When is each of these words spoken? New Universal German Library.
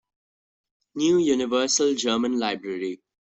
New 0.95 1.19
Universal 1.19 1.93
German 1.93 2.39
Library. 2.39 3.01